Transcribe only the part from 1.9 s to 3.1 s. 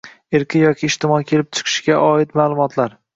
oid ma’lumotlar